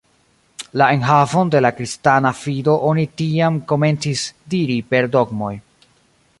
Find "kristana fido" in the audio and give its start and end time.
1.81-2.75